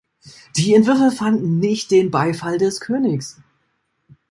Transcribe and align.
Die 0.57 0.73
Entwürfe 0.73 1.11
fanden 1.15 1.59
nicht 1.59 1.91
den 1.91 2.09
Beifall 2.09 2.57
des 2.57 2.79
Königs. 2.79 3.39